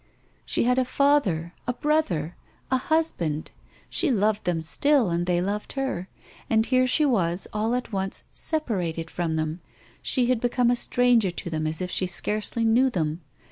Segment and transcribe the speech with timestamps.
[0.47, 1.53] She had a father!
[1.67, 2.35] a brother!
[2.71, 3.51] a husband!
[3.87, 6.09] She loved them still, and they loved her.
[6.49, 9.61] And here she was all at once separated from them,
[10.01, 13.21] she had become a stranger to them as if she scarcely knew them.